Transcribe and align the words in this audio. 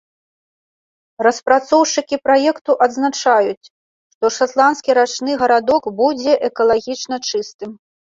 Распрацоўшчыкі 1.27 2.15
праекту 2.25 2.71
адзначаюць, 2.87 3.65
што 4.13 4.25
шатландскі 4.39 4.91
рачны 5.03 5.31
гарадок 5.45 5.83
будзе 6.05 6.31
экалагічна 6.53 7.25
чыстым. 7.31 7.83